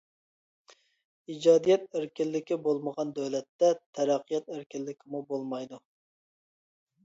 [1.33, 5.85] ئىجادىيەت ئەركىنلىكى بولمىغان دۆلەتتە تەرەققىيات ئەركىنلىكىمۇ بولمايدۇ.